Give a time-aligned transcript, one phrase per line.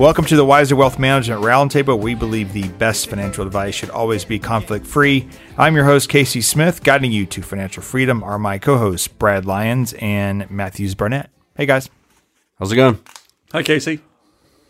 [0.00, 2.00] Welcome to the Wiser Wealth Management Roundtable.
[2.00, 5.28] We believe the best financial advice should always be conflict free.
[5.58, 6.82] I'm your host, Casey Smith.
[6.82, 11.28] Guiding you to financial freedom are my co hosts, Brad Lyons and Matthews Barnett.
[11.54, 11.90] Hey, guys.
[12.58, 12.98] How's it going?
[13.52, 14.00] Hi, Casey.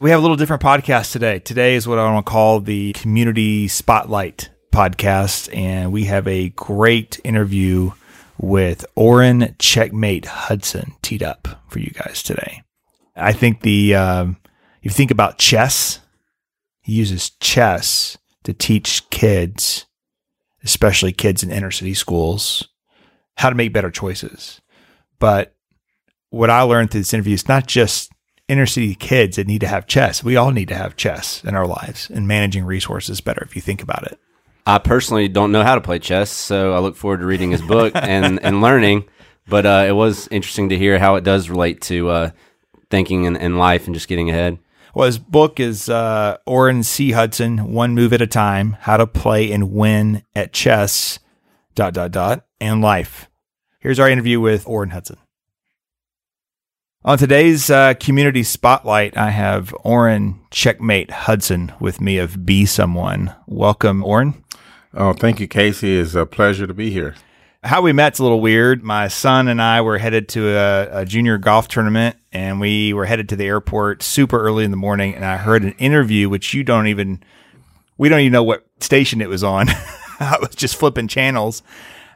[0.00, 1.38] We have a little different podcast today.
[1.38, 6.48] Today is what I want to call the Community Spotlight podcast, and we have a
[6.48, 7.92] great interview
[8.36, 12.64] with Orrin Checkmate Hudson teed up for you guys today.
[13.14, 14.39] I think the um, if
[14.82, 16.00] you think about chess,
[16.80, 19.86] he uses chess to teach kids,
[20.64, 22.68] especially kids in inner city schools,
[23.36, 24.60] how to make better choices.
[25.18, 25.54] But
[26.30, 28.10] what I learned through this interview is not just
[28.48, 30.24] inner city kids that need to have chess.
[30.24, 33.62] We all need to have chess in our lives and managing resources better if you
[33.62, 34.18] think about it.
[34.66, 37.62] I personally don't know how to play chess, so I look forward to reading his
[37.62, 39.04] book and, and learning.
[39.48, 42.30] But uh, it was interesting to hear how it does relate to uh,
[42.88, 44.58] thinking in, in life and just getting ahead.
[44.94, 47.12] Well, his book is uh, Orrin C.
[47.12, 51.20] Hudson, One Move at a Time, How to Play and Win at Chess,
[51.74, 53.28] dot, dot, dot, and Life.
[53.78, 55.18] Here's our interview with Orrin Hudson.
[57.02, 63.34] On today's uh, community spotlight, I have Orrin Checkmate Hudson with me of Be Someone.
[63.46, 64.44] Welcome, Orrin.
[64.92, 65.98] Oh, thank you, Casey.
[65.98, 67.14] It's a pleasure to be here.
[67.62, 68.82] How we met's a little weird.
[68.82, 73.04] My son and I were headed to a, a, junior golf tournament, and we were
[73.04, 75.14] headed to the airport super early in the morning.
[75.14, 77.22] And I heard an interview, which you don't even,
[77.98, 79.68] we don't even know what station it was on.
[80.20, 81.62] I was just flipping channels.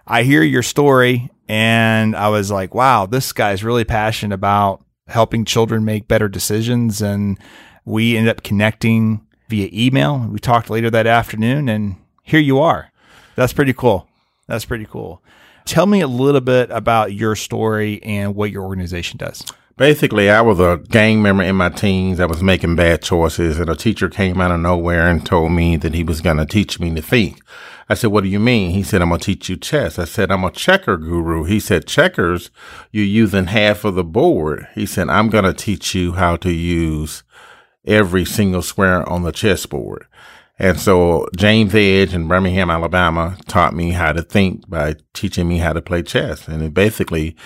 [0.07, 5.45] I hear your story, and I was like, wow, this guy's really passionate about helping
[5.45, 7.03] children make better decisions.
[7.03, 7.39] And
[7.85, 10.27] we ended up connecting via email.
[10.27, 12.91] We talked later that afternoon, and here you are.
[13.37, 14.09] That's pretty cool.
[14.47, 15.23] That's pretty cool.
[15.65, 19.45] Tell me a little bit about your story and what your organization does.
[19.77, 22.21] Basically, I was a gang member in my teens.
[22.21, 25.77] I was making bad choices, and a teacher came out of nowhere and told me
[25.79, 27.41] that he was going to teach me to think.
[27.89, 28.71] I said, What do you mean?
[28.71, 29.99] He said, I'm going to teach you chess.
[29.99, 31.43] I said, I'm a checker guru.
[31.43, 32.51] He said, Checkers,
[32.93, 34.69] you're using half of the board.
[34.77, 37.25] He said, I'm going to teach you how to use
[37.85, 40.07] every single square on the chessboard.
[40.59, 45.59] And so James Edge in Birmingham, Alabama taught me how to think by teaching me
[45.59, 46.47] how to play chess.
[46.47, 47.37] And it basically,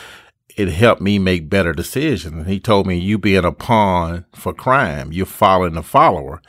[0.56, 2.46] it helped me make better decisions.
[2.46, 6.42] He told me, you being a pawn for crime, you're following the follower.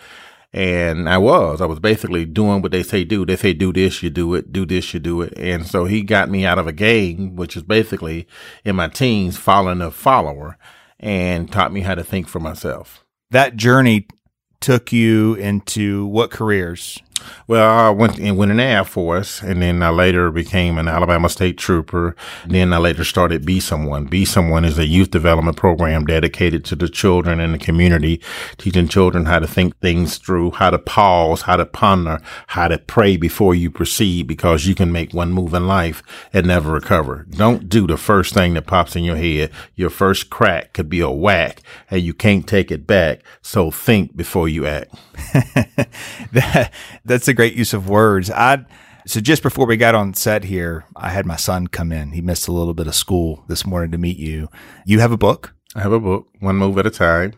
[0.51, 3.25] And I was, I was basically doing what they say do.
[3.25, 5.33] They say do this, you do it, do this, you do it.
[5.37, 8.27] And so he got me out of a game, which is basically
[8.65, 10.57] in my teens, following a follower
[10.99, 13.05] and taught me how to think for myself.
[13.29, 14.07] That journey
[14.59, 16.99] took you into what careers?
[17.47, 20.87] Well, I went and went in the Air Force, and then I later became an
[20.87, 22.15] Alabama State Trooper.
[22.45, 24.05] Then I later started Be Someone.
[24.05, 28.21] Be Someone is a youth development program dedicated to the children in the community,
[28.57, 32.77] teaching children how to think things through, how to pause, how to ponder, how to
[32.77, 36.03] pray before you proceed, because you can make one move in life
[36.33, 37.25] and never recover.
[37.29, 39.51] Don't do the first thing that pops in your head.
[39.75, 43.21] Your first crack could be a whack, and you can't take it back.
[43.41, 44.93] So think before you act.
[46.33, 46.71] that,
[47.09, 48.31] that's a great use of words.
[48.31, 48.65] I
[49.05, 52.11] so just before we got on set here, I had my son come in.
[52.11, 54.49] He missed a little bit of school this morning to meet you.
[54.85, 55.55] You have a book.
[55.75, 57.33] I have a book, One Move at a Time,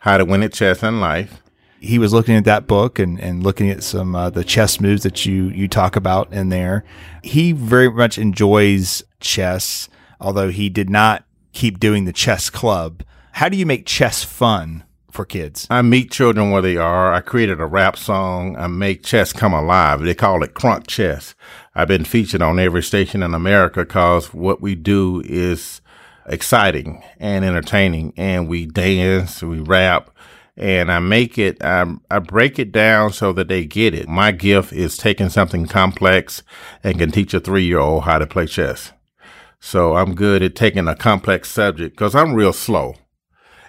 [0.00, 1.42] How to Win at Chess and Life.
[1.80, 5.02] He was looking at that book and, and looking at some uh, the chess moves
[5.02, 6.84] that you you talk about in there.
[7.22, 9.88] He very much enjoys chess,
[10.20, 13.02] although he did not keep doing the chess club.
[13.32, 15.66] How do you make chess fun for kids?
[15.70, 17.12] I meet children where they are.
[17.12, 18.56] I created a rap song.
[18.56, 20.00] I make chess come alive.
[20.00, 21.34] They call it crunk chess.
[21.74, 25.80] I've been featured on every station in America because what we do is
[26.26, 30.10] exciting and entertaining and we dance, we rap,
[30.56, 34.08] and I make it, I, I break it down so that they get it.
[34.08, 36.42] My gift is taking something complex
[36.82, 38.92] and can teach a three year old how to play chess.
[39.60, 42.94] So I'm good at taking a complex subject because I'm real slow.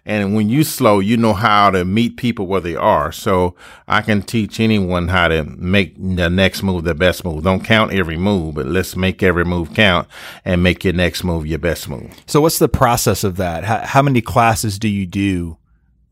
[0.06, 3.12] And when you slow, you know how to meet people where they are.
[3.12, 3.56] So
[3.88, 7.44] I can teach anyone how to make the next move the best move.
[7.44, 10.08] Don't count every move, but let's make every move count
[10.44, 12.12] and make your next move your best move.
[12.28, 13.64] So what's the process of that?
[13.64, 15.58] How, how many classes do you do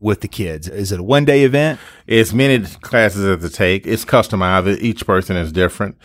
[0.00, 0.68] with the kids?
[0.68, 1.80] Is it a one day event?
[2.06, 3.86] It's many classes as it take.
[3.86, 4.78] It's customized.
[4.80, 5.96] Each person is different.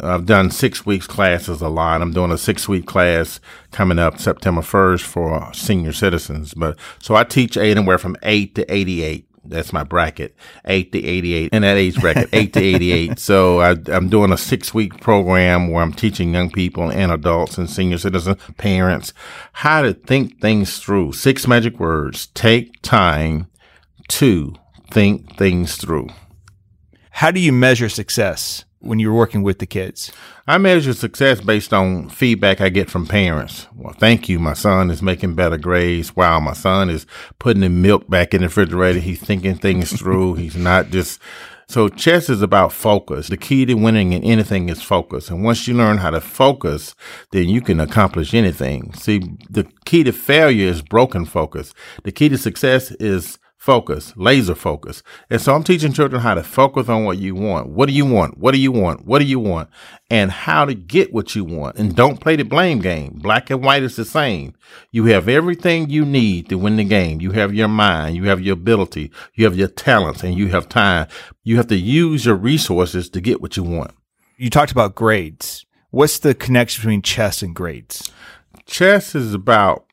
[0.00, 2.00] I've done six weeks classes a lot.
[2.02, 3.40] I'm doing a six week class
[3.72, 6.54] coming up September 1st for senior citizens.
[6.54, 11.52] But so I teach anywhere from eight to 88 that's my bracket, eight to 88
[11.52, 13.18] in that age bracket, eight to 88.
[13.18, 17.58] So I, am doing a six week program where I'm teaching young people and adults
[17.58, 19.12] and senior citizens, parents,
[19.52, 21.12] how to think things through.
[21.12, 22.26] Six magic words.
[22.28, 23.48] Take time
[24.08, 24.54] to
[24.90, 26.08] think things through.
[27.10, 30.12] How do you measure success when you're working with the kids?
[30.46, 33.66] I measure success based on feedback I get from parents.
[33.74, 34.38] Well, thank you.
[34.38, 36.14] My son is making better grades.
[36.16, 37.06] Wow, my son is
[37.38, 39.00] putting the milk back in the refrigerator.
[39.00, 40.34] He's thinking things through.
[40.34, 41.20] He's not just
[41.70, 43.28] so chess is about focus.
[43.28, 45.28] The key to winning in anything is focus.
[45.28, 46.94] And once you learn how to focus,
[47.30, 48.94] then you can accomplish anything.
[48.94, 49.20] See,
[49.50, 51.74] the key to failure is broken focus.
[52.04, 55.02] The key to success is focus, laser focus.
[55.28, 57.68] And so I'm teaching children how to focus on what you want.
[57.68, 58.38] What do you want?
[58.38, 59.04] What do you want?
[59.04, 59.68] What do you want?
[60.08, 61.76] And how to get what you want.
[61.76, 63.18] And don't play the blame game.
[63.20, 64.54] Black and white is the same.
[64.92, 67.20] You have everything you need to win the game.
[67.20, 70.68] You have your mind, you have your ability, you have your talents, and you have
[70.68, 71.08] time.
[71.42, 73.90] You have to use your resources to get what you want.
[74.36, 75.66] You talked about grades.
[75.90, 78.10] What's the connection between chess and grades?
[78.66, 79.87] Chess is about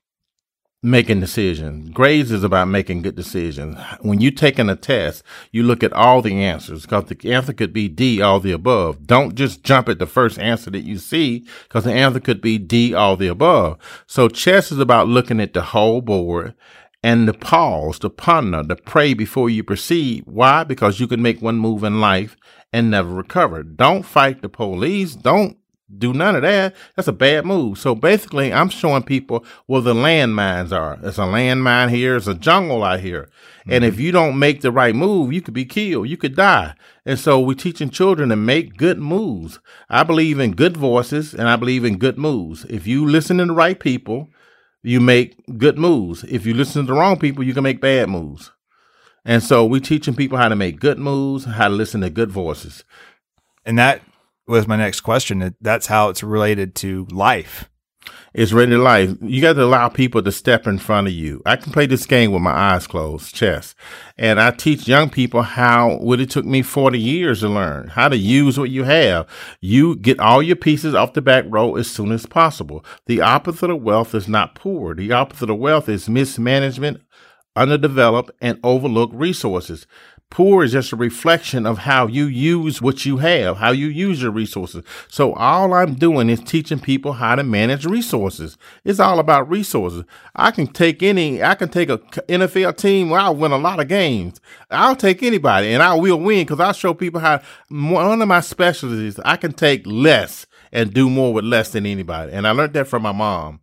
[0.85, 1.89] making decisions.
[1.89, 3.75] Grades is about making good decisions.
[4.01, 7.73] When you're taking a test, you look at all the answers because the answer could
[7.73, 9.07] be D, all the above.
[9.07, 12.59] Don't just jump at the first answer that you see because the answer could be
[12.59, 13.79] D, all the above.
[14.05, 16.53] So chess is about looking at the whole board
[17.01, 20.23] and the pause, the ponder, the pray before you proceed.
[20.27, 20.63] Why?
[20.63, 22.37] Because you can make one move in life
[22.71, 23.63] and never recover.
[23.63, 25.15] Don't fight the police.
[25.15, 25.57] Don't
[25.93, 26.75] do none of that.
[26.95, 27.77] That's a bad move.
[27.77, 30.97] So basically, I'm showing people where the landmines are.
[31.03, 32.15] It's a landmine here.
[32.15, 33.29] It's a jungle out here.
[33.61, 33.71] Mm-hmm.
[33.73, 36.09] And if you don't make the right move, you could be killed.
[36.09, 36.73] You could die.
[37.05, 39.59] And so we're teaching children to make good moves.
[39.87, 42.65] I believe in good voices and I believe in good moves.
[42.65, 44.29] If you listen to the right people,
[44.81, 46.23] you make good moves.
[46.23, 48.51] If you listen to the wrong people, you can make bad moves.
[49.23, 52.31] And so we're teaching people how to make good moves, how to listen to good
[52.31, 52.83] voices.
[53.65, 54.01] And that
[54.47, 55.55] was my next question.
[55.61, 57.69] That's how it's related to life.
[58.33, 59.11] It's related to life.
[59.21, 61.41] You got to allow people to step in front of you.
[61.45, 63.73] I can play this game with my eyes closed, chess.
[64.17, 68.09] And I teach young people how, what it took me 40 years to learn, how
[68.09, 69.27] to use what you have.
[69.61, 72.83] You get all your pieces off the back row as soon as possible.
[73.05, 74.93] The opposite of wealth is not poor.
[74.93, 77.01] The opposite of wealth is mismanagement,
[77.55, 79.87] underdeveloped, and overlooked resources.
[80.31, 84.21] Poor is just a reflection of how you use what you have, how you use
[84.21, 84.83] your resources.
[85.07, 88.57] So all I'm doing is teaching people how to manage resources.
[88.83, 90.03] It's all about resources.
[90.35, 93.79] I can take any, I can take a NFL team where I'll win a lot
[93.79, 94.41] of games.
[94.69, 98.41] I'll take anybody and I will win because I show people how one of my
[98.41, 102.33] specialties, I can take less and do more with less than anybody.
[102.33, 103.61] And I learned that from my mom.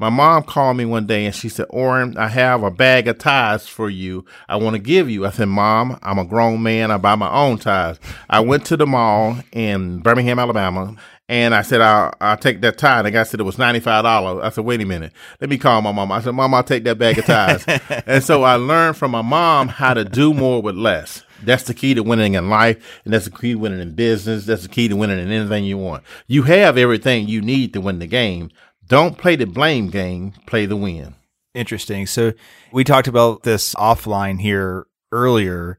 [0.00, 3.18] My mom called me one day and she said, Orrin, I have a bag of
[3.18, 4.24] ties for you.
[4.48, 5.26] I want to give you.
[5.26, 6.90] I said, Mom, I'm a grown man.
[6.90, 8.00] I buy my own ties.
[8.30, 10.96] I went to the mall in Birmingham, Alabama,
[11.28, 13.00] and I said, I'll, I'll take that tie.
[13.00, 14.42] And the guy said it was $95.
[14.42, 15.12] I said, wait a minute.
[15.38, 16.10] Let me call my mom.
[16.12, 17.62] I said, Mom, I'll take that bag of ties.
[18.06, 21.24] and so I learned from my mom how to do more with less.
[21.42, 23.00] That's the key to winning in life.
[23.04, 24.46] And that's the key to winning in business.
[24.46, 26.04] That's the key to winning in anything you want.
[26.26, 28.50] You have everything you need to win the game.
[28.90, 31.14] Don't play the blame game, play the win.
[31.54, 32.08] Interesting.
[32.08, 32.32] So
[32.72, 35.78] we talked about this offline here earlier.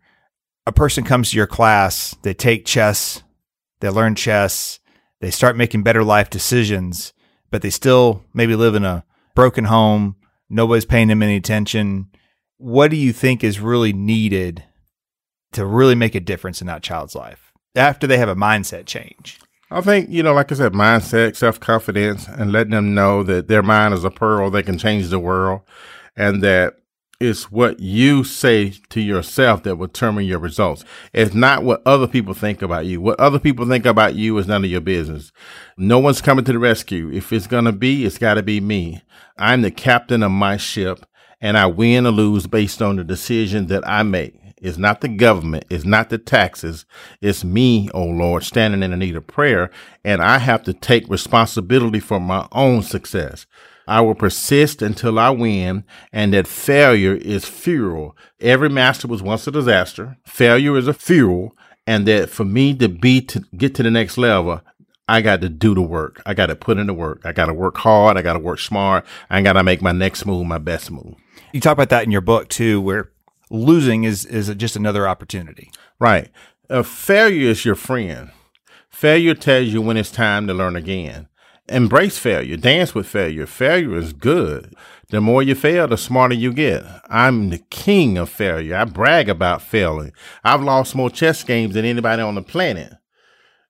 [0.65, 3.21] A person comes to your class, they take chess,
[3.81, 4.79] they learn chess,
[5.19, 7.12] they start making better life decisions,
[7.50, 9.03] but they still maybe live in a
[9.36, 10.15] broken home.
[10.50, 12.12] Nobody's paying them any attention.
[12.59, 14.63] What do you think is really needed
[15.51, 19.38] to really make a difference in that child's life after they have a mindset change?
[19.73, 23.47] I think, you know, like I said, mindset, self confidence, and letting them know that
[23.47, 25.61] their mind is a pearl, they can change the world,
[26.15, 26.75] and that
[27.21, 30.83] it's what you say to yourself that will determine your results.
[31.13, 32.99] It's not what other people think about you.
[32.99, 35.31] What other people think about you is none of your business.
[35.77, 37.09] No one's coming to the rescue.
[37.11, 39.03] If it's going to be, it's got to be me.
[39.37, 41.05] I'm the captain of my ship
[41.39, 44.40] and I win or lose based on the decision that I make.
[44.62, 45.65] It's not the government.
[45.70, 46.86] It's not the taxes.
[47.20, 49.72] It's me, oh Lord, standing in the need of prayer.
[50.06, 53.48] And I have to take responsibility for my own success.
[53.88, 58.15] I will persist until I win, and that failure is fuel.
[58.39, 60.18] Every master was once a disaster.
[60.25, 64.18] Failure is a fuel, and that for me to be to get to the next
[64.18, 64.62] level,
[65.08, 66.22] I got to do the work.
[66.25, 67.22] I got to put in the work.
[67.25, 68.15] I got to work hard.
[68.15, 69.06] I got to work smart.
[69.30, 71.15] I got to make my next move my best move.
[71.51, 73.12] You talk about that in your book too, where
[73.51, 75.72] losing is is just another opportunity.
[76.00, 76.29] Right.
[76.84, 78.31] Failure is your friend.
[78.89, 81.27] Failure tells you when it's time to learn again.
[81.67, 82.58] Embrace failure.
[82.58, 83.46] Dance with failure.
[83.46, 84.74] Failure is good.
[85.10, 86.84] The more you fail, the smarter you get.
[87.10, 88.75] I'm the king of failure.
[88.75, 90.13] I brag about failing.
[90.43, 92.93] I've lost more chess games than anybody on the planet.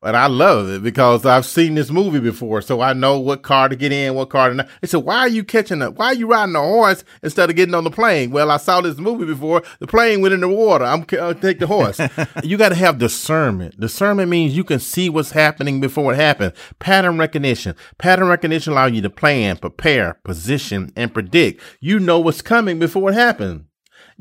[0.02, 3.70] But I love it because I've seen this movie before, so I know what car
[3.70, 4.70] to get in, what car to not.
[4.82, 5.96] They said, "Why are you catching up?
[5.96, 8.82] Why are you riding a horse instead of getting on the plane?" Well, I saw
[8.82, 9.62] this movie before.
[9.80, 10.86] The plane went in the water.
[10.86, 12.02] I'm I'll uh, take the horse.
[12.44, 13.80] you got to have discernment.
[13.80, 16.54] Discernment means you can see what's happening before it happens.
[16.80, 17.76] Pattern recognition.
[18.00, 21.62] Pattern recognition allows you to plan, prepare, position, and predict.
[21.80, 23.66] You know what's coming before it happens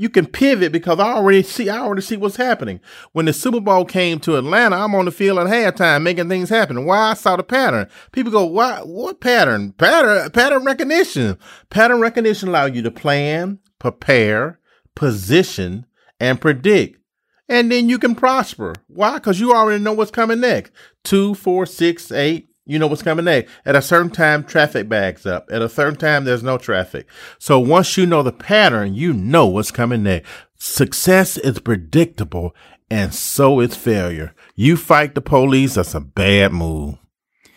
[0.00, 2.80] you can pivot because I already see I already see what's happening.
[3.12, 6.49] When the Super Bowl came to Atlanta, I'm on the field at halftime making things
[6.49, 6.87] happen.
[6.87, 7.87] Why I saw the pattern.
[8.11, 9.73] People go, why what pattern?
[9.73, 11.37] Pattern pattern recognition.
[11.69, 14.59] Pattern recognition allow you to plan, prepare,
[14.95, 15.85] position,
[16.19, 16.99] and predict.
[17.47, 18.73] And then you can prosper.
[18.87, 19.14] Why?
[19.14, 20.73] Because you already know what's coming next.
[21.04, 23.50] Two, four, six, eight, you know what's coming next.
[23.65, 25.49] At a certain time, traffic backs up.
[25.50, 27.07] At a certain time, there's no traffic.
[27.39, 30.29] So once you know the pattern, you know what's coming next.
[30.59, 32.55] Success is predictable
[32.91, 34.35] and so is failure.
[34.55, 36.97] You fight the police, that's a bad move.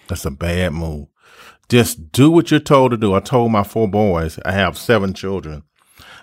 [0.07, 1.07] That's a bad move.
[1.69, 3.13] Just do what you're told to do.
[3.13, 5.63] I told my four boys, I have seven children.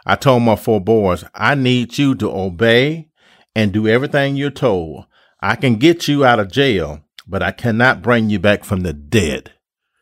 [0.07, 3.09] I told my four boys, I need you to obey
[3.55, 5.07] and do everything you're told.
[5.41, 8.93] I can get you out of jail but I cannot bring you back from the
[8.93, 9.53] dead.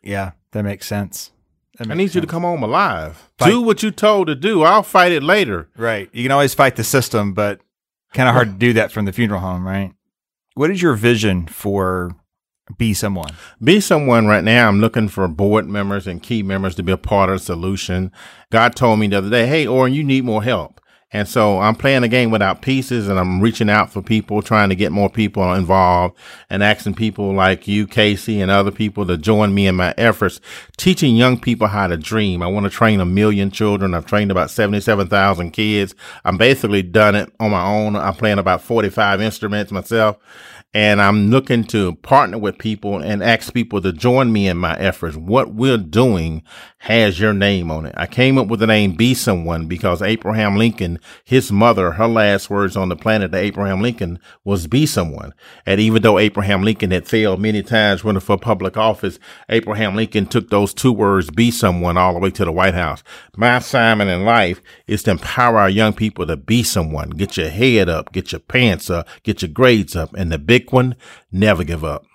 [0.03, 1.31] Yeah, that makes sense.
[1.77, 2.15] That makes I need sense.
[2.15, 3.29] you to come home alive.
[3.37, 3.49] Fight.
[3.51, 4.63] Do what you told to do.
[4.63, 5.69] I'll fight it later.
[5.77, 6.09] Right.
[6.11, 7.61] You can always fight the system, but
[8.13, 9.93] kind of hard to do that from the funeral home, right?
[10.55, 12.15] What is your vision for
[12.77, 13.33] Be Someone?
[13.63, 14.67] Be someone right now.
[14.67, 18.11] I'm looking for board members and key members to be a part of the solution.
[18.51, 20.81] God told me the other day, Hey, Orrin, you need more help.
[21.11, 24.69] And so I'm playing a game without pieces and I'm reaching out for people, trying
[24.69, 26.15] to get more people involved
[26.51, 30.39] and asking people like you, Casey, and other people to join me in my efforts,
[30.77, 32.43] teaching young people how to dream.
[32.43, 33.95] I want to train a million children.
[33.95, 35.95] I've trained about 77,000 kids.
[36.25, 37.95] I'm basically done it on my own.
[37.95, 40.17] I'm playing about 45 instruments myself
[40.73, 44.77] and I'm looking to partner with people and ask people to join me in my
[44.77, 45.15] efforts.
[45.15, 46.43] What we're doing
[46.83, 47.95] has your name on it.
[47.97, 52.51] I came up with the name Be Someone because Abraham Lincoln, his mother, her last
[52.51, 55.33] words on the planet to Abraham Lincoln was Be Someone.
[55.65, 59.17] And even though Abraham Lincoln had failed many times running for public office,
[59.49, 63.03] Abraham Lincoln took those two words, Be Someone, all the way to the White House.
[63.35, 67.09] My assignment in life is to empower our young people to be someone.
[67.09, 70.58] Get your head up, get your pants up, get your grades up, and the big
[70.59, 70.95] big one,
[71.31, 72.05] never give up.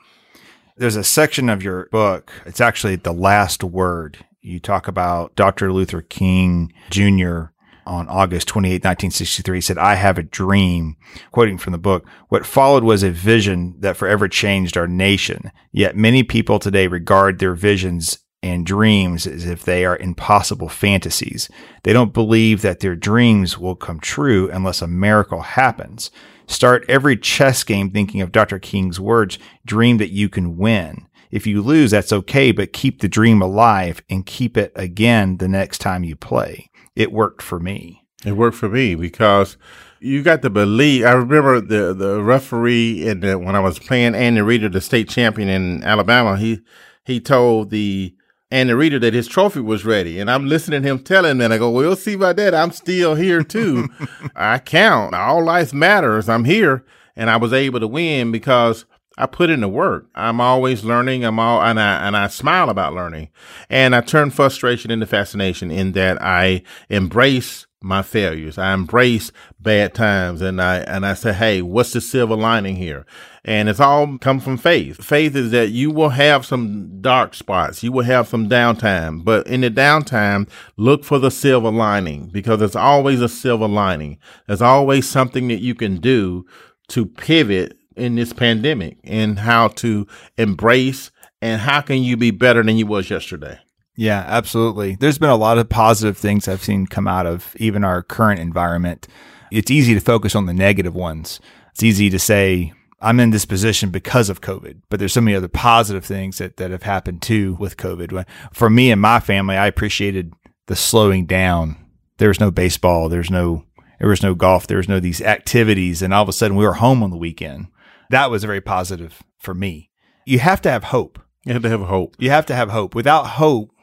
[0.77, 4.25] There's a section of your book, it's actually the last word.
[4.41, 5.73] You talk about Dr.
[5.73, 7.45] Luther King Jr.
[7.87, 10.97] on August 28, 1963 He said, I have a dream.
[11.31, 15.51] Quoting from the book, what followed was a vision that forever changed our nation.
[15.73, 21.49] Yet many people today regard their visions and dreams as if they are impossible fantasies.
[21.85, 26.11] They don't believe that their dreams will come true unless a miracle happens.
[26.47, 28.59] Start every chess game thinking of Dr.
[28.59, 31.07] King's words, dream that you can win.
[31.31, 35.49] If you lose, that's okay, but keep the dream alive and keep it again the
[35.49, 36.71] next time you play.
[36.95, 38.05] It worked for me.
[38.25, 39.57] It worked for me because
[40.01, 41.05] you got to believe.
[41.05, 45.09] I remember the the referee in the, when I was playing Andy Reeder, the state
[45.09, 46.37] champion in Alabama.
[46.37, 46.61] He
[47.05, 48.15] he told the
[48.55, 50.21] Andy Reeder that his trophy was ready.
[50.21, 52.55] And I'm listening to him telling me, and I go, well, we'll see about that.
[52.55, 53.89] I'm still here too.
[54.37, 55.13] I count.
[55.13, 56.29] All life matters.
[56.29, 56.85] I'm here.
[57.17, 58.85] And I was able to win because
[59.19, 60.07] I put in the work.
[60.15, 61.25] I'm always learning.
[61.25, 63.31] I'm all, and I, and I smile about learning.
[63.69, 68.57] And I turn frustration into fascination in that I embrace my failures.
[68.57, 73.05] I embrace bad times and I, and I say, Hey, what's the silver lining here?
[73.47, 75.05] And it's all come from faith.
[75.05, 77.83] Faith is that you will have some dark spots.
[77.83, 80.49] You will have some downtime, but in the downtime,
[80.79, 84.19] look for the silver lining because there's always a silver lining.
[84.47, 86.47] There's always something that you can do
[86.89, 90.07] to pivot in this pandemic and how to
[90.39, 91.11] embrace
[91.43, 93.59] and how can you be better than you was yesterday.
[93.97, 94.97] Yeah, absolutely.
[94.97, 98.41] There's been a lot of positive things I've seen come out of even our current
[98.41, 99.07] environment.
[99.53, 101.39] It's easy to focus on the negative ones.
[101.73, 102.73] It's easy to say,
[103.05, 106.57] I'm in this position because of COVID, but there's so many other positive things that,
[106.57, 108.25] that have happened too with COVID.
[108.53, 110.33] For me and my family, I appreciated
[110.67, 111.77] the slowing down.
[112.17, 113.11] There was no baseball.
[113.11, 113.65] There's no,
[113.99, 114.67] there was no golf.
[114.67, 116.01] There was no these activities.
[116.01, 117.67] And all of a sudden we were home on the weekend.
[118.09, 119.91] That was very positive for me.
[120.25, 121.19] You have to have hope.
[121.45, 122.17] You have to have hope.
[122.19, 122.95] You have to have hope.
[122.95, 123.74] Without hope,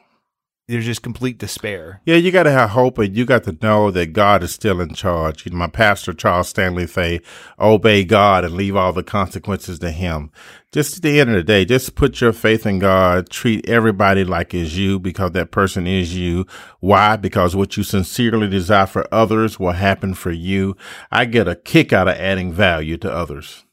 [0.68, 2.00] there's just complete despair.
[2.06, 4.80] Yeah, you got to have hope, and you got to know that God is still
[4.80, 5.44] in charge.
[5.44, 7.20] You know, my pastor Charles Stanley say,
[7.58, 10.30] "Obey God and leave all the consequences to Him."
[10.70, 13.28] Just at the end of the day, just put your faith in God.
[13.28, 16.46] Treat everybody like it's you because that person is you.
[16.80, 17.16] Why?
[17.16, 20.76] Because what you sincerely desire for others will happen for you.
[21.10, 23.64] I get a kick out of adding value to others.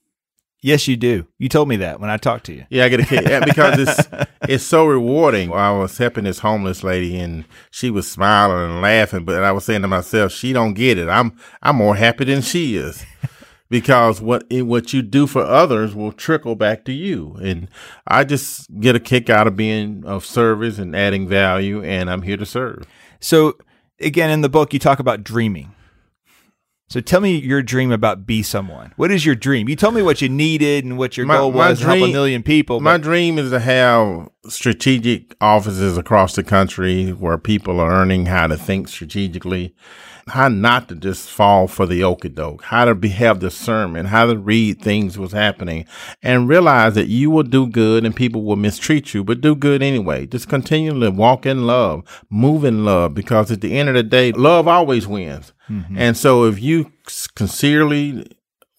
[0.62, 1.26] Yes, you do.
[1.38, 2.66] You told me that when I talked to you.
[2.70, 5.54] Yeah, I get a kick yeah, because it's it's so rewarding.
[5.54, 9.64] I was helping this homeless lady, and she was smiling and laughing, but I was
[9.64, 11.08] saying to myself, she don't get it.
[11.08, 13.06] I'm I'm more happy than she is.
[13.70, 17.38] because what what you do for others will trickle back to you.
[17.42, 17.70] And
[18.08, 22.24] I just get a kick out of being of service and adding value, and I'm
[22.24, 22.86] here to serve.
[23.20, 23.58] So
[24.02, 25.74] again, in the book, you talk about dreaming.
[26.90, 28.94] So tell me your dream about be someone.
[28.96, 29.70] What is your dream?
[29.70, 32.00] You told me what you needed and what your My- goal was to help a
[32.00, 32.80] dream- million people.
[32.80, 38.48] My dream is to have strategic offices across the country where people are learning how
[38.48, 39.76] to think strategically,
[40.30, 44.26] how not to just fall for the okie doke, how to be, have discernment, how
[44.26, 45.86] to read things what's happening,
[46.24, 49.84] and realize that you will do good and people will mistreat you, but do good
[49.84, 50.26] anyway.
[50.26, 54.02] Just continue to walk in love, move in love, because at the end of the
[54.02, 55.54] day, love always wins.
[55.98, 58.26] And so if you sincerely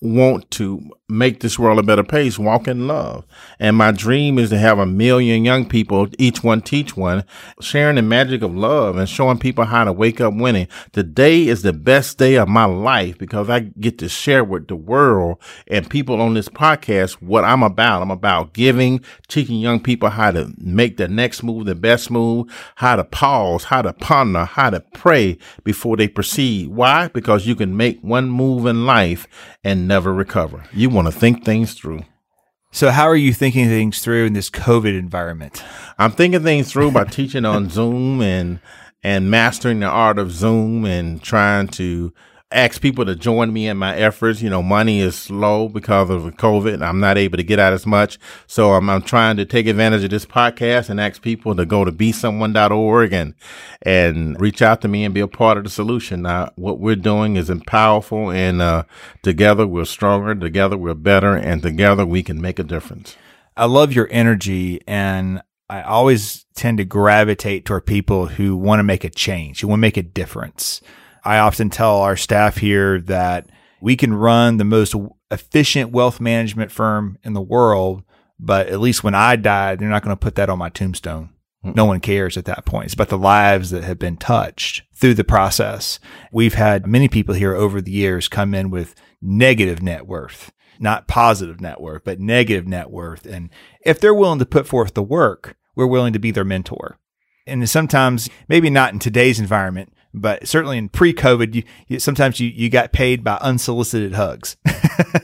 [0.01, 3.27] want to make this world a better place, walk in love.
[3.59, 7.25] And my dream is to have a million young people, each one teach one,
[7.61, 10.69] sharing the magic of love and showing people how to wake up winning.
[10.93, 14.77] Today is the best day of my life because I get to share with the
[14.77, 18.03] world and people on this podcast what I'm about.
[18.03, 22.47] I'm about giving, teaching young people how to make the next move, the best move,
[22.77, 26.69] how to pause, how to ponder, how to pray before they proceed.
[26.69, 27.09] Why?
[27.09, 29.27] Because you can make one move in life
[29.65, 30.65] and never recover.
[30.73, 32.03] You want to think things through.
[32.73, 35.63] so how are you thinking things through in this COVID environment?
[35.99, 38.61] I'm thinking things through by teaching on Zoom and
[39.03, 42.13] and mastering the art of Zoom and trying to
[42.53, 44.43] ask people to join me in my efforts.
[44.43, 46.83] You know, money is slow because of COVID.
[46.83, 48.19] I'm not able to get out as much.
[48.47, 51.85] So I'm, I'm trying to take advantage of this podcast and ask people to go
[51.85, 53.35] to besomeone.org and,
[53.83, 56.23] and reach out to me and be a part of the solution.
[56.23, 58.85] Now, what we're doing is powerful and, uh,
[59.23, 63.17] together we're stronger, together we're better, and together we can make a difference.
[63.57, 68.85] I love your energy and I always tend to gravitate toward people who want to
[68.85, 70.81] make a change, who want to make a difference.
[71.25, 74.95] I often tell our staff here that we can run the most
[75.31, 78.03] efficient wealth management firm in the world,
[78.39, 81.31] but at least when I die, they're not going to put that on my tombstone.
[81.63, 81.73] Hmm.
[81.75, 82.87] No one cares at that point.
[82.87, 85.99] It's about the lives that have been touched through the process.
[86.33, 91.09] We've had many people here over the years come in with negative net worth, not
[91.09, 93.27] positive net worth, but negative net worth.
[93.27, 93.51] And
[93.85, 96.99] if they're willing to put forth the work, we're willing to be their mentor.
[97.47, 102.49] And sometimes, maybe not in today's environment, but certainly in pre-COVID, you, you, sometimes you,
[102.49, 104.57] you got paid by unsolicited hugs.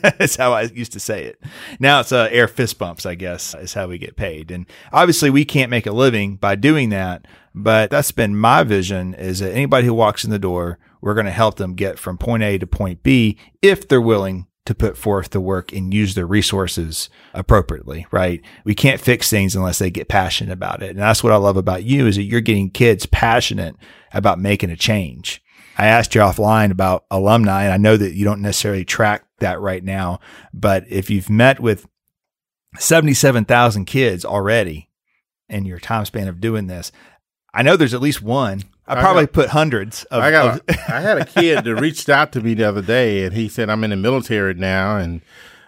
[0.03, 1.42] That's how I used to say it.
[1.81, 4.51] Now it's uh, air fist bumps, I guess, is how we get paid.
[4.51, 7.27] And obviously, we can't make a living by doing that.
[7.59, 11.27] But that's been my vision: is that anybody who walks in the door, we're going
[11.27, 14.96] to help them get from point A to point B if they're willing to put
[14.96, 18.42] forth the work and use their resources appropriately, right?
[18.64, 20.90] We can't fix things unless they get passionate about it.
[20.90, 23.76] And that's what I love about you is that you're getting kids passionate
[24.12, 25.42] about making a change.
[25.79, 29.61] I asked you offline about alumni and I know that you don't necessarily track that
[29.61, 30.20] right now,
[30.52, 31.87] but if you've met with
[32.79, 34.90] 77,000 kids already
[35.48, 36.92] in your time span of doing this,
[37.56, 38.62] I know there's at least one.
[38.86, 40.56] I I probably got- put hundreds of, I got.
[40.56, 43.34] of- A, I had a kid that reached out to me the other day, and
[43.34, 45.22] he said, "I'm in the military now, and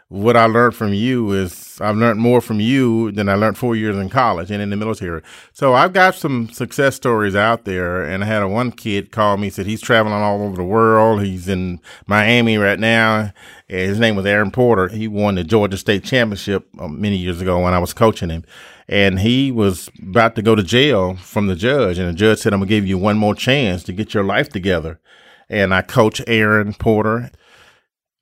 [0.09, 3.77] what I learned from you is I've learned more from you than I learned four
[3.77, 8.03] years in college and in the military." So I've got some success stories out there,
[8.03, 11.23] and I had a one kid call me said he's traveling all over the world.
[11.23, 13.33] He's in Miami right now.
[13.67, 14.89] His name was Aaron Porter.
[14.89, 18.45] He won the Georgia State Championship uh, many years ago when I was coaching him
[18.89, 21.99] and he was about to go to jail from the judge.
[21.99, 24.25] And the judge said, I'm going to give you one more chance to get your
[24.25, 24.99] life together.
[25.49, 27.31] And I coached Aaron Porter.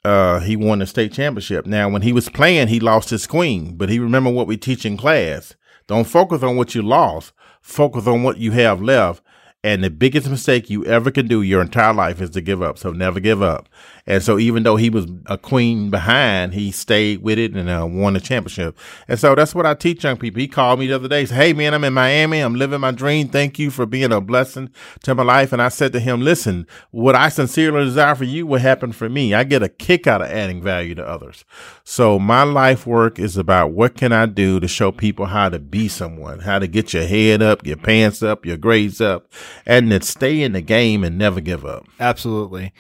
[0.06, 1.66] Uh, he won the state championship.
[1.66, 4.86] Now, when he was playing, he lost his queen, but he remember what we teach
[4.86, 5.56] in class.
[5.88, 7.32] Don't focus on what you lost.
[7.60, 9.20] Focus on what you have left.
[9.64, 12.78] And the biggest mistake you ever can do your entire life is to give up.
[12.78, 13.68] So never give up.
[14.06, 17.86] And so even though he was a queen behind, he stayed with it and uh,
[17.86, 18.78] won the championship.
[19.08, 20.40] And so that's what I teach young people.
[20.40, 21.24] He called me the other day.
[21.24, 22.38] Said, "Hey man, I'm in Miami.
[22.38, 23.28] I'm living my dream.
[23.28, 24.70] Thank you for being a blessing
[25.02, 28.46] to my life." And I said to him, "Listen, what I sincerely desire for you
[28.46, 29.34] will happen for me.
[29.34, 31.44] I get a kick out of adding value to others.
[31.82, 35.58] So my life work is about what can I do to show people how to
[35.58, 39.32] be someone, how to get your head up, your pants up, your grades up,
[39.66, 42.72] and then stay in the game and never give up." Absolutely.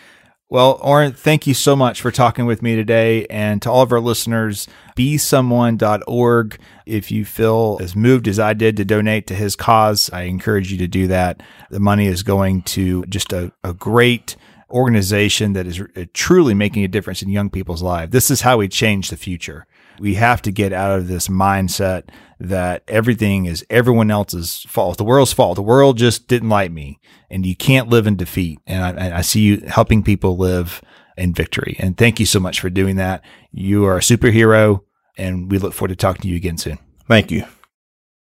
[0.48, 3.26] Well, Orrin, thank you so much for talking with me today.
[3.26, 6.58] And to all of our listeners, besomeone.org.
[6.86, 10.70] If you feel as moved as I did to donate to his cause, I encourage
[10.70, 11.42] you to do that.
[11.70, 14.36] The money is going to just a, a great
[14.70, 15.80] organization that is
[16.12, 18.12] truly making a difference in young people's lives.
[18.12, 19.66] This is how we change the future.
[20.00, 25.04] We have to get out of this mindset that everything is everyone else's fault, the
[25.04, 25.56] world's fault.
[25.56, 28.58] The world just didn't like me, and you can't live in defeat.
[28.66, 30.82] And I, I see you helping people live
[31.16, 31.76] in victory.
[31.78, 33.24] And thank you so much for doing that.
[33.52, 34.82] You are a superhero,
[35.16, 36.78] and we look forward to talking to you again soon.
[37.08, 37.44] Thank you.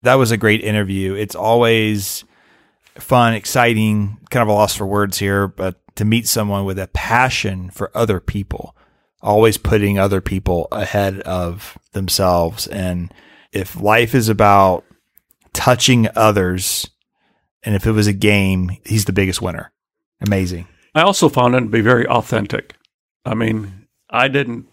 [0.04, 1.16] That was a great interview.
[1.16, 2.24] It's always
[3.00, 6.88] fun, exciting, kind of a loss for words here, but to meet someone with a
[6.88, 8.76] passion for other people,
[9.28, 12.66] always putting other people ahead of themselves.
[12.68, 13.14] And
[13.52, 14.86] if life is about
[15.52, 16.90] touching others,
[17.62, 19.74] and if it was a game, he's the biggest winner.
[20.22, 20.66] Amazing.
[20.96, 22.76] I also found him to be very authentic.
[23.26, 24.66] I mean, I didn't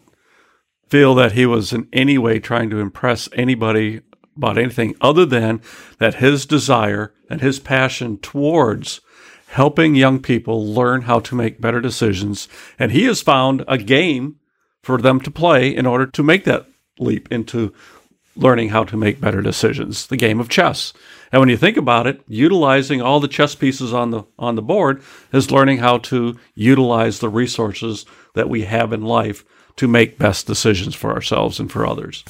[0.88, 4.02] feel that he was in any way trying to impress anybody
[4.36, 5.60] about anything other than
[5.98, 9.00] that his desire and his passion towards
[9.48, 12.46] helping young people learn how to make better decisions.
[12.78, 14.36] And he has found a game
[14.84, 16.66] for them to play in order to make that
[16.98, 17.72] leap into
[18.36, 20.92] learning how to make better decisions, the game of chess.
[21.32, 24.62] And when you think about it, utilizing all the chess pieces on the on the
[24.62, 29.44] board is learning how to utilize the resources that we have in life
[29.76, 32.24] to make best decisions for ourselves and for others.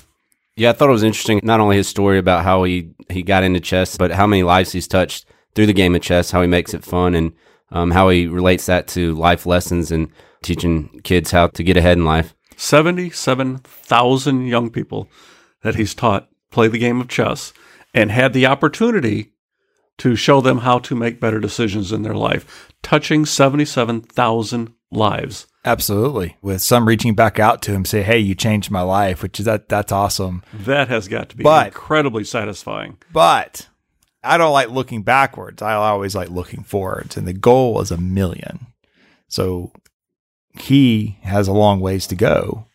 [0.56, 1.40] Yeah, I thought it was interesting.
[1.42, 4.72] Not only his story about how he he got into chess, but how many lives
[4.72, 6.30] he's touched through the game of chess.
[6.30, 7.32] How he makes it fun, and
[7.70, 10.08] um, how he relates that to life lessons and
[10.42, 12.33] teaching kids how to get ahead in life.
[12.56, 15.08] Seventy-seven thousand young people
[15.62, 17.52] that he's taught play the game of chess
[17.92, 19.32] and had the opportunity
[19.98, 25.46] to show them how to make better decisions in their life, touching seventy-seven thousand lives.
[25.64, 26.36] Absolutely.
[26.42, 29.46] With some reaching back out to him, say, "Hey, you changed my life," which is
[29.46, 30.42] that that's awesome.
[30.52, 32.98] That has got to be But- incredibly satisfying.
[33.12, 33.68] But
[34.22, 35.62] I don't like looking backwards.
[35.62, 38.66] I always like looking forwards, and the goal is a million.
[39.28, 39.72] So
[40.58, 42.66] he has a long ways to go,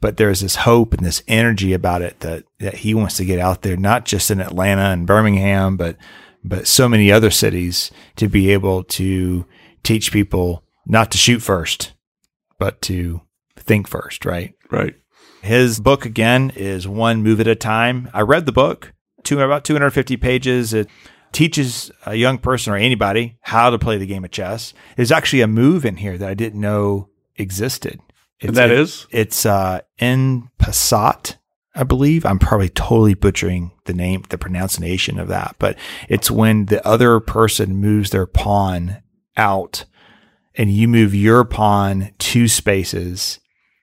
[0.00, 3.38] but there's this hope and this energy about it that that he wants to get
[3.38, 5.96] out there, not just in Atlanta and Birmingham, but
[6.42, 9.46] but so many other cities to be able to
[9.82, 11.92] teach people not to shoot first,
[12.58, 13.20] but to
[13.56, 14.54] think first, right?
[14.70, 14.94] Right.
[15.42, 18.10] His book again is One Move at a Time.
[18.14, 18.92] I read the book,
[19.24, 20.72] two, about 250 pages.
[20.72, 20.88] It
[21.32, 24.72] teaches a young person or anybody how to play the game of chess.
[24.96, 28.00] There's actually a move in here that I didn't know existed.
[28.40, 29.06] It's, And that it- is?
[29.10, 31.38] It's uh, en passant,
[31.74, 32.24] I believe.
[32.26, 35.76] I'm probably totally butchering the name, the pronunciation of that, but
[36.08, 39.02] it's when the other person moves their pawn
[39.36, 39.84] out
[40.54, 43.38] and you move your pawn two spaces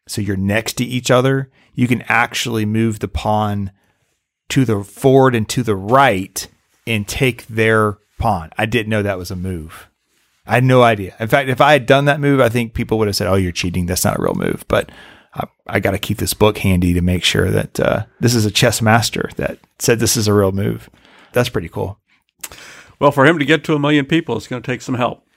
[0.08, 3.72] so you're next to each other, you can actually move the pawn
[4.50, 6.48] to the forward and to the right
[6.86, 8.50] and take their pawn.
[8.58, 9.88] I didn't know that was a move.
[10.46, 11.16] I had no idea.
[11.20, 13.36] In fact, if I had done that move, I think people would have said, "Oh,
[13.36, 13.86] you're cheating.
[13.86, 14.92] That's not a real move." But
[15.34, 18.46] I, I got to keep this book handy to make sure that uh, this is
[18.46, 20.90] a chess master that said this is a real move.
[21.32, 22.00] That's pretty cool.
[23.00, 25.28] Well, for him to get to a million people, it's going to take some help.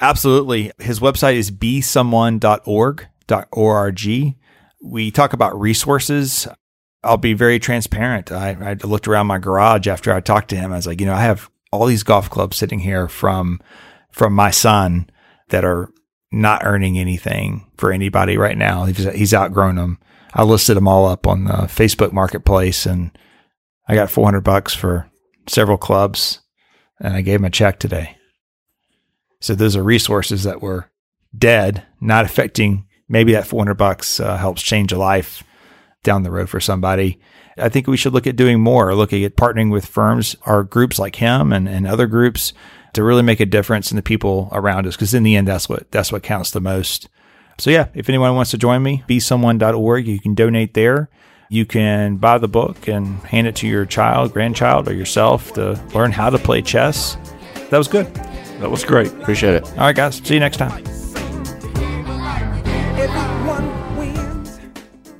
[0.00, 0.72] Absolutely.
[0.78, 3.06] His website is besomeone.org,
[3.52, 4.34] .org.
[4.82, 6.48] We talk about resources.
[7.02, 8.32] I'll be very transparent.
[8.32, 10.72] I, I looked around my garage after I talked to him.
[10.72, 13.60] I was like, you know, I have all these golf clubs sitting here from
[14.14, 15.10] from my son
[15.48, 15.90] that are
[16.30, 18.84] not earning anything for anybody right now.
[18.84, 19.98] He's, he's outgrown them.
[20.32, 23.10] I listed them all up on the Facebook Marketplace, and
[23.88, 25.10] I got 400 bucks for
[25.48, 26.40] several clubs,
[27.00, 28.16] and I gave him a check today.
[29.40, 30.90] So those are resources that were
[31.36, 32.86] dead, not affecting.
[33.08, 35.42] Maybe that 400 bucks uh, helps change a life
[36.04, 37.18] down the road for somebody.
[37.58, 41.00] I think we should look at doing more, looking at partnering with firms or groups
[41.00, 42.52] like him and, and other groups
[42.94, 44.96] to really make a difference in the people around us.
[44.96, 47.08] Because in the end, that's what that's what counts the most.
[47.58, 51.08] So yeah, if anyone wants to join me, be besomeone.org, you can donate there.
[51.50, 55.80] You can buy the book and hand it to your child, grandchild, or yourself to
[55.94, 57.16] learn how to play chess.
[57.70, 58.12] That was good.
[58.60, 59.12] That was great.
[59.12, 59.70] Appreciate it.
[59.72, 60.16] All right, guys.
[60.16, 60.93] See you next time.